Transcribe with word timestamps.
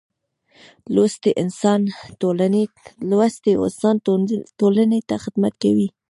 لوستی 0.95 1.31
انسان 1.43 1.79
ټولنې 4.61 4.99
ته 5.09 5.15
خدمت 5.23 5.53
کوي. 5.63 5.87